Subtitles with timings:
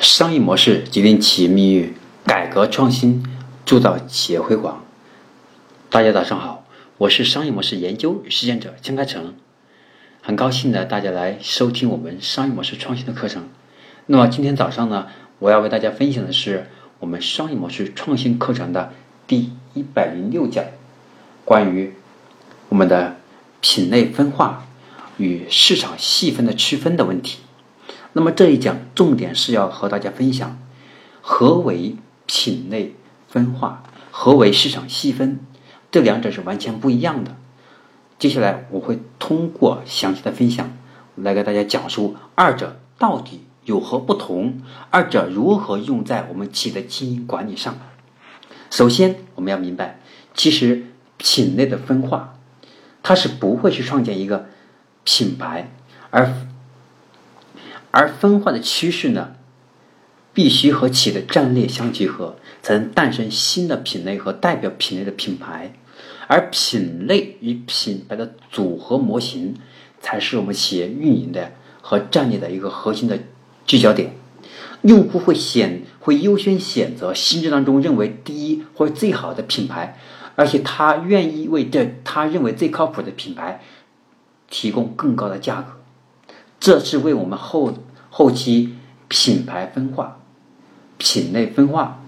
[0.00, 1.94] 商业模式决定企业命运，
[2.24, 3.22] 改革创新
[3.66, 4.82] 铸造企业辉煌。
[5.90, 6.64] 大家早上好，
[6.96, 9.34] 我是商业模式研究与实践者江开成，
[10.22, 13.50] 很高兴的大家来收听我们商业模式创新的课程。
[14.06, 15.08] 那么今天早上呢，
[15.38, 16.70] 我要为大家分享的是
[17.00, 18.94] 我们商业模式创新课程的
[19.26, 20.64] 第一百零六讲，
[21.44, 21.92] 关于
[22.70, 23.18] 我们的
[23.60, 24.66] 品类分化
[25.18, 27.40] 与市场细分的区分的问题。
[28.12, 30.58] 那么这一讲重点是要和大家分享
[31.20, 31.96] 何为
[32.26, 32.96] 品类
[33.28, 35.38] 分化，何为市场细分，
[35.92, 37.36] 这两者是完全不一样的。
[38.18, 40.76] 接下来我会通过详细的分享
[41.14, 47.78] 来给大家讲述二者到底有何不同，二者如何用在我们企业的经营管理上。
[48.70, 50.00] 首先，我们要明白，
[50.34, 50.86] 其实
[51.16, 52.34] 品类的分化，
[53.02, 54.46] 它是不会去创建一个
[55.04, 55.70] 品牌，
[56.10, 56.32] 而。
[57.90, 59.32] 而分化的趋势呢，
[60.32, 65.72] 必须和企业的战略相结合，才能诞生新的品类和代表品类的品牌。
[66.28, 69.56] 而品类与品牌的组合模型，
[70.00, 71.50] 才是我们企业运营的
[71.82, 73.18] 和战略的一个核心的
[73.66, 74.12] 聚焦点。
[74.82, 79.98] 用户会选会优先选择心智当中认为第一或者最好的品牌，
[80.36, 83.60] 而且他愿意为这他认为最靠谱的品牌
[84.48, 85.79] 提供更高的价格。
[86.60, 87.72] 这是为我们后
[88.10, 88.74] 后期
[89.08, 90.18] 品牌分化、
[90.98, 92.02] 品类分化，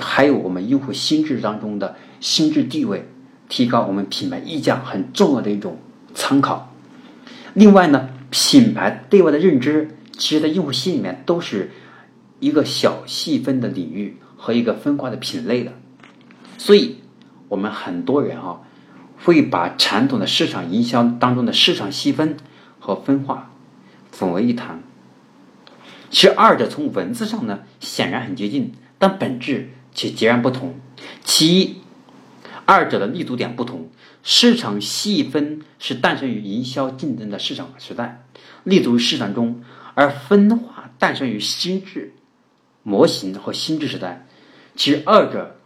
[0.00, 3.06] 还有我们用户心智当中的心智地位，
[3.50, 5.76] 提高我们品牌溢价很重要的一种
[6.14, 6.72] 参考。
[7.52, 11.70] 另外呢，品牌对外的认知，其实在用户心里面都是
[12.40, 15.72] 一个小细分的领域和一个分化的品类的，
[16.56, 16.96] 所以
[17.48, 18.60] 我们很多人啊，
[19.22, 22.38] 会把传统的市场营销当中的市场细分。
[22.84, 23.50] 和分化
[24.12, 24.82] 混为一谈，
[26.10, 30.74] 其实二者从文字上呢显然很接近，但本质却截然不同。
[31.24, 31.76] 其一，
[32.66, 33.88] 二者的立足点不同。
[34.22, 38.22] 市场细分是诞生于营销竞争的市场时代，
[38.64, 39.62] 立足于市场中；
[39.94, 42.12] 而分化诞生于心智
[42.82, 44.26] 模型和心智时代。
[44.76, 45.56] 其实二者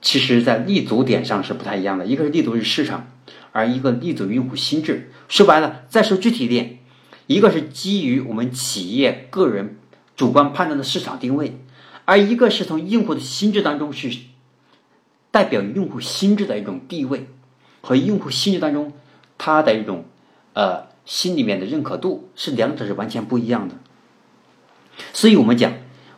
[0.00, 3.08] 其实在立足点上是不太一样的，一个是立足于市场。
[3.52, 6.78] 而一个立足于用户心智，说白了，再说具体一点，
[7.26, 9.78] 一个是基于我们企业个人
[10.16, 11.58] 主观判断的市场定位，
[12.06, 14.26] 而一个是从用户的心智当中去
[15.30, 17.28] 代表用户心智的一种地位
[17.82, 18.94] 和用户心智当中
[19.36, 20.06] 他的一种
[20.54, 23.74] 呃心里面的认可度，是两者是完全不一样的。
[25.12, 25.74] 所以我们讲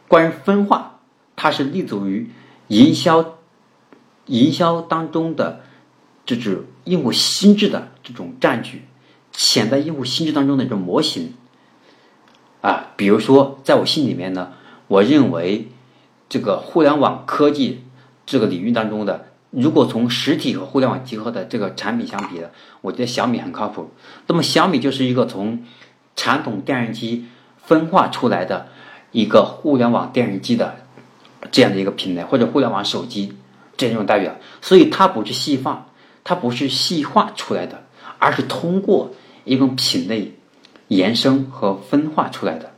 [0.07, 1.01] 关于分化，
[1.35, 2.31] 它是立足于
[2.69, 3.39] 营销
[4.27, 5.65] 营销当中的。
[6.27, 8.83] 这是用户心智的这种占据，
[9.33, 11.35] 潜在用户心智当中的一种模型
[12.63, 14.53] 啊，比如说，在我心里面呢，
[14.89, 15.69] 我认为
[16.29, 17.85] 这个互联网科技
[18.25, 23.91] 这个领域当中的，如果从实体和互联网结合的这个产品相比的，我觉得小米很靠谱。
[24.27, 25.63] 那么小米就是一个从
[26.17, 27.27] 传统电视机
[27.59, 28.69] 分化出来的
[29.13, 30.77] 一个互联网电视机的
[31.51, 33.35] 这样的一个品类，或者互联网手机
[33.77, 35.89] 这种代表，所以它不是细化。
[36.25, 37.85] 它不是细化出来的，
[38.19, 39.15] 而是通过
[39.45, 40.33] 一种品类
[40.89, 42.73] 延伸和分化出来的。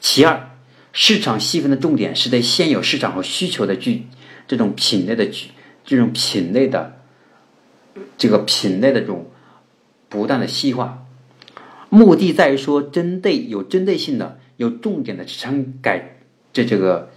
[0.00, 0.50] 其二，
[0.92, 4.06] 市场细分的重点是对现有市场和需求的具
[4.46, 5.52] 这种品类的具
[5.84, 6.98] 这种品类的
[8.18, 9.30] 这个品类的这种
[10.10, 11.06] 不断的细化，
[11.88, 16.18] 目的在于说针对有针对性的、有重点的产改
[16.52, 17.10] 这这个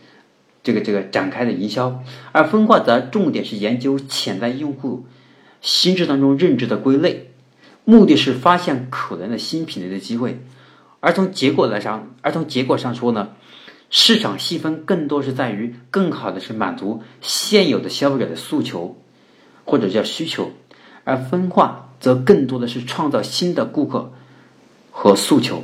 [0.63, 5.05] 这个这个展开的营销，而分化则重点是研究潜在用户。
[5.65, 7.31] 心智当中认知的归类，
[7.85, 10.39] 目的是发现可能的新品类的机会。
[10.99, 13.29] 而从结果来上，而从结果上说呢，
[13.89, 18.95] 市场细分更多是在于更好的是满足现有的消费者的诉求，
[19.65, 20.51] 或者叫需求；
[21.03, 24.13] 而分化则更多的是创造新的顾客
[24.91, 25.63] 和诉求，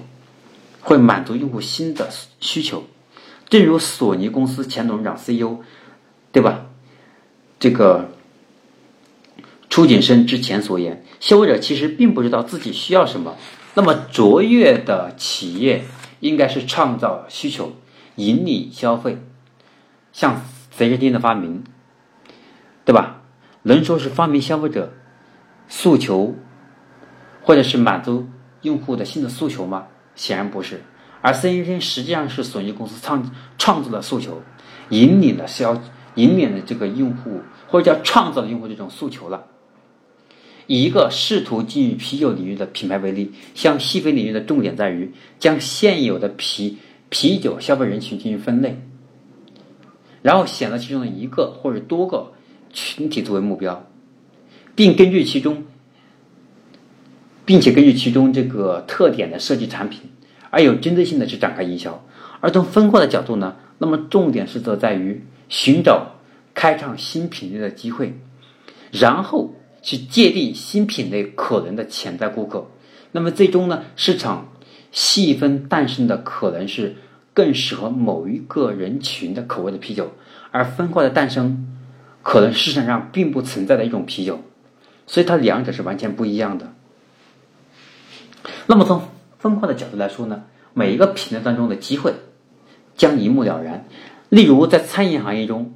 [0.81, 2.85] 会满足用户新的需求。
[3.49, 5.59] 正如索尼公司前董事长 CEO，
[6.31, 6.65] 对吧？
[7.59, 8.09] 这个。
[9.71, 13.37] 初景生之前所言，消费者其实并不知道自己需要什么。
[13.73, 15.85] 那么卓越的企业
[16.19, 17.71] 应该是创造需求，
[18.15, 19.17] 引领消费。
[20.11, 20.41] 像
[20.71, 21.63] 随身听的发明，
[22.83, 23.21] 对吧？
[23.63, 24.91] 能说是发明消费者
[25.69, 26.35] 诉求，
[27.41, 28.27] 或者是满足
[28.63, 29.87] 用户的新的诉求吗？
[30.15, 30.81] 显然不是。
[31.21, 34.41] 而随身听实际上是索尼公司创创造的诉求，
[34.89, 35.81] 引领了消
[36.15, 37.39] 引领了这个用户，
[37.69, 39.45] 或者叫创造了用户这种诉求了。
[40.67, 46.77] 以一个试图进入啤酒领域的品牌为例，像细分领域的重点在于将现有的啤
[47.09, 48.79] 啤酒消费人群进行分类，
[50.21, 52.31] 然后选择其中的一个或者多个
[52.71, 53.85] 群体作为目标，
[54.75, 55.65] 并根据其中，
[57.43, 60.01] 并且根据其中这个特点的设计产品，
[60.49, 62.05] 而有针对性的去展开营销。
[62.39, 66.15] 而从分化的角度呢，那么重点是则在于寻找
[66.53, 68.17] 开创新品类的机会，
[68.91, 72.69] 然后去界定新品类可能的潜在顾客。
[73.11, 74.47] 那么最终呢，市场。
[74.93, 76.97] 细分诞生的可能是
[77.33, 80.11] 更适合某一个人群的口味的啤酒，
[80.51, 81.77] 而分化的诞生
[82.23, 84.41] 可能市场上并不存在的一种啤酒，
[85.07, 86.73] 所以它两者是完全不一样的。
[88.67, 89.01] 那么从
[89.39, 90.43] 分化的角度来说呢，
[90.73, 92.13] 每一个品类当中的机会
[92.97, 93.85] 将一目了然。
[94.27, 95.73] 例如在餐饮行业中，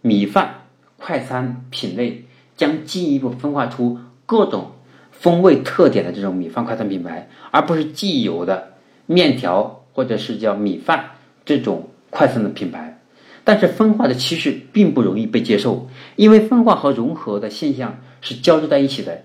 [0.00, 0.66] 米饭
[0.96, 4.72] 快餐品类将进一步分化出各种。
[5.16, 8.74] 风味特点的这种米饭快餐品牌，而不是既有的
[9.06, 11.12] 面条或者是叫米饭
[11.46, 13.00] 这种快餐的品牌。
[13.42, 19.22] 但是分化的趋势并不容易被接受，因为分化和融合的现象是交织在一起的。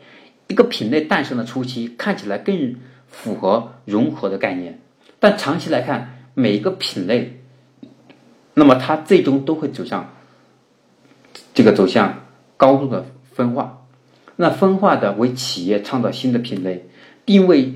[0.48, 2.76] 一个品类诞生的初期看起来更
[3.08, 4.80] 符合融合的概念，
[5.20, 7.42] 但长期来看，每一个品类，
[8.54, 10.14] 那么它最终都会走向
[11.54, 12.24] 这个走向
[12.56, 13.06] 高度的
[13.40, 13.86] 分化。
[14.36, 16.90] 那分化的为企业创造新的品类，
[17.24, 17.76] 并为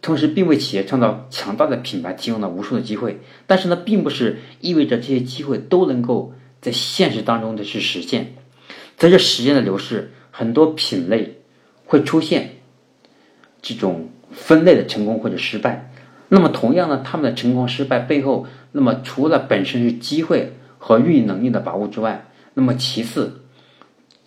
[0.00, 3.20] 同时并为企业创造强大的品牌提供了无数的机会。
[3.46, 6.32] 但是呢，并不是意味着这些机会都能够
[6.62, 8.34] 在现实当中的去实现。
[8.98, 11.40] 随着时间的流逝，很多品类
[11.84, 12.56] 会出现
[13.60, 15.92] 这种分类的成功或者失败。
[16.30, 23.42] 那么同样呢，他们的成功失败背后，那么除了本身是机会和运营能力的把握之外，那么其次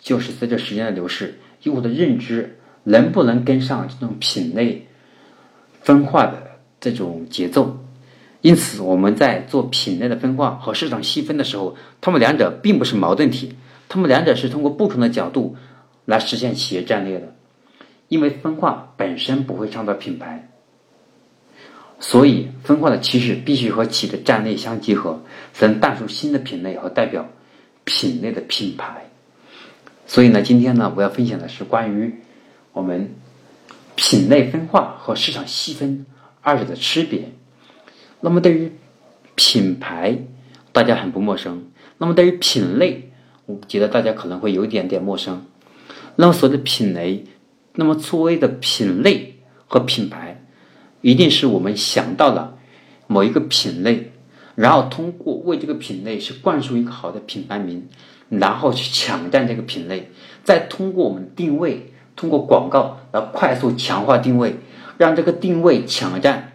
[0.02, 1.38] 就是随着时间的流逝。
[1.62, 4.88] 用户的认知能不能跟上这种品类
[5.80, 6.42] 分化的
[6.80, 7.78] 这种节奏？
[8.40, 13.54] 因此，我们在做品类的分化和市场细分的时候，它们两者并不是矛盾体，
[13.88, 15.54] 它们两者是通过不同的角度
[16.04, 17.32] 来实现企业战略的。
[18.08, 20.48] 因为分化本身不会创造品牌，
[22.00, 25.22] 所以分化的趋势必须和企业的战略相结合，
[25.52, 27.28] 才能诞生新的品类和代表
[27.84, 29.11] 品类的品牌。
[30.12, 32.16] 所以呢，今天呢，我要分享的是关于
[32.74, 33.14] 我们
[33.94, 36.04] 品类分化和市场细分
[36.42, 37.32] 二者的区别。
[38.20, 38.72] 那么，对于
[39.34, 40.18] 品牌，
[40.70, 41.62] 大家很不陌生；
[41.96, 43.10] 那么，对于品类，
[43.46, 45.46] 我觉得大家可能会有一点点陌生。
[46.16, 47.24] 那么，所谓的品类，
[47.76, 49.36] 那么所谓的品类
[49.66, 50.44] 和品牌，
[51.00, 52.58] 一定是我们想到了
[53.06, 54.12] 某一个品类，
[54.56, 57.88] 然后通过为这个品类是灌输一个好的品牌名。
[58.40, 60.10] 然后去抢占这个品类，
[60.42, 64.56] 再通过我们定位，通过广告来快速强化定位，
[64.96, 66.52] 让这个定位抢占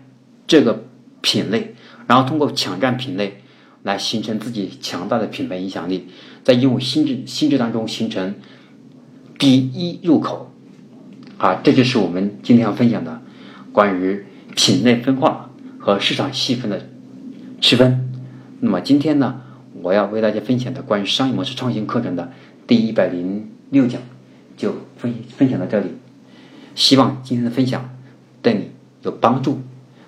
[0.47, 0.85] 这个
[1.21, 1.75] 品类，
[2.07, 3.43] 然后通过抢占品类
[3.83, 6.07] 来形成自己强大的品牌影响力，
[6.43, 8.33] 在用户心智心智当中形成
[9.37, 10.51] 第一入口。
[11.37, 13.21] 啊，这就是我们今天要分享的
[13.71, 14.25] 关于
[14.55, 16.87] 品类分化和市场细分的
[17.61, 18.09] 区分。
[18.59, 19.43] 那么今天呢？
[19.81, 22.31] 我要为大家分享的关于商业模式创新课程的
[22.65, 24.01] 第一百零六讲，
[24.55, 25.95] 就分分享到这里。
[26.75, 27.89] 希望今天的分享
[28.41, 28.71] 对你
[29.01, 29.61] 有帮助，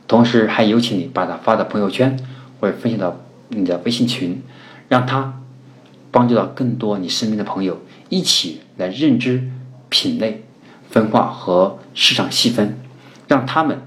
[0.07, 2.17] 同时还有请你把它发到朋友圈
[2.59, 3.19] 或者分享到
[3.49, 4.41] 你的微信群，
[4.87, 5.41] 让它
[6.11, 7.79] 帮助到更多你身边的朋友，
[8.09, 9.49] 一起来认知
[9.89, 10.43] 品类
[10.89, 12.77] 分化和市场细分，
[13.27, 13.79] 让他们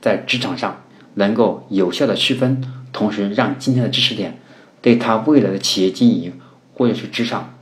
[0.00, 0.82] 在职场上
[1.14, 4.38] 能够有效的区分，同时让今天的知识点。
[4.80, 6.40] 对他未来的企业经营
[6.74, 7.54] 或者是职场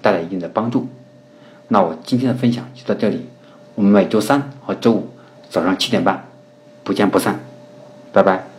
[0.00, 0.88] 带来一定的帮助。
[1.68, 3.26] 那我今天的分享就到这里，
[3.74, 5.08] 我们每周三和周五
[5.48, 6.28] 早上七点半
[6.84, 7.40] 不见不散，
[8.12, 8.51] 拜拜。